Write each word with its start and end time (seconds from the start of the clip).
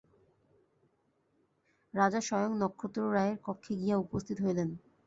রাজা 1.93 2.21
স্বয়ং 2.21 2.51
নক্ষত্ররায়ের 2.61 3.37
কক্ষে 3.45 3.73
গিয়া 3.81 3.95
উপস্থিত 3.97 4.37
হইলেন। 4.45 4.69